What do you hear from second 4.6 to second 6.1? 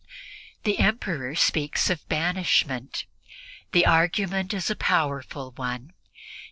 a powerful one.